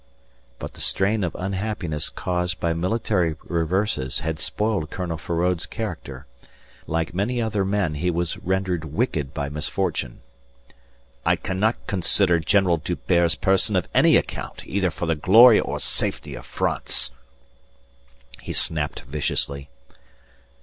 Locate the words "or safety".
15.59-16.33